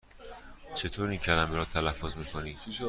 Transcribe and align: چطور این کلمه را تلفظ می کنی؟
چطور 0.75 1.09
این 1.09 1.19
کلمه 1.19 1.55
را 1.55 1.65
تلفظ 1.65 2.17
می 2.17 2.23
کنی؟ 2.25 2.57